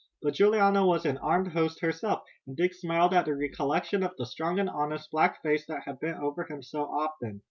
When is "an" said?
1.05-1.19